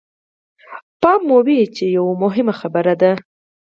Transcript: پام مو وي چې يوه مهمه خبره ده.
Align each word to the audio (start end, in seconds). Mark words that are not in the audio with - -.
پام 1.01 1.21
مو 1.29 1.37
وي 1.45 1.59
چې 1.75 1.83
يوه 1.97 2.13
مهمه 2.23 2.53
خبره 2.59 2.93
ده. 3.01 3.11